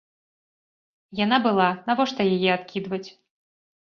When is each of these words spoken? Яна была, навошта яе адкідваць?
Яна 1.19 1.37
была, 1.47 1.67
навошта 1.89 2.21
яе 2.37 2.47
адкідваць? 2.57 3.09